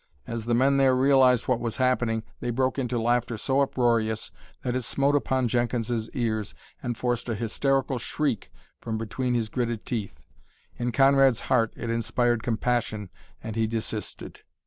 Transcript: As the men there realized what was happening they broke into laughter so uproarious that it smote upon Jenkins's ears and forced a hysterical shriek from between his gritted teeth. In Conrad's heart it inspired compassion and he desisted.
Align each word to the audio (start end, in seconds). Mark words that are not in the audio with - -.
As 0.25 0.45
the 0.45 0.55
men 0.55 0.77
there 0.77 0.95
realized 0.95 1.47
what 1.47 1.59
was 1.59 1.75
happening 1.75 2.23
they 2.39 2.49
broke 2.49 2.79
into 2.79 2.99
laughter 2.99 3.37
so 3.37 3.61
uproarious 3.61 4.31
that 4.63 4.75
it 4.75 4.81
smote 4.81 5.15
upon 5.15 5.47
Jenkins's 5.47 6.09
ears 6.15 6.55
and 6.81 6.97
forced 6.97 7.29
a 7.29 7.35
hysterical 7.35 7.99
shriek 7.99 8.51
from 8.79 8.97
between 8.97 9.35
his 9.35 9.47
gritted 9.47 9.85
teeth. 9.85 10.19
In 10.79 10.91
Conrad's 10.91 11.41
heart 11.51 11.71
it 11.77 11.91
inspired 11.91 12.41
compassion 12.41 13.11
and 13.43 13.55
he 13.55 13.67
desisted. 13.67 14.41